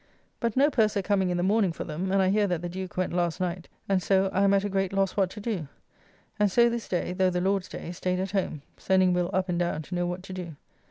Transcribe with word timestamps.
But 0.39 0.57
no 0.57 0.71
purser 0.71 1.03
coming 1.03 1.29
in 1.29 1.37
the 1.37 1.43
morning 1.43 1.71
for 1.71 1.83
them, 1.83 2.11
and 2.11 2.23
I 2.23 2.29
hear 2.29 2.47
that 2.47 2.63
the 2.63 2.67
Duke 2.69 2.97
went 2.97 3.13
last 3.13 3.39
night, 3.39 3.67
and 3.87 4.01
so 4.01 4.31
I 4.33 4.41
am 4.43 4.51
at 4.55 4.63
a 4.63 4.67
great 4.67 4.93
loss 4.93 5.15
what 5.15 5.29
to 5.29 5.39
do; 5.39 5.67
and 6.39 6.51
so 6.51 6.69
this 6.69 6.87
day 6.89 7.13
(though 7.13 7.29
the 7.29 7.39
Lord's 7.39 7.69
day) 7.69 7.91
staid 7.91 8.19
at 8.19 8.31
home, 8.31 8.63
sending 8.77 9.13
Will 9.13 9.29
up 9.31 9.47
and 9.47 9.59
down 9.59 9.83
to 9.83 9.93
know 9.93 10.07
what 10.07 10.23
to 10.23 10.33
do. 10.33 10.55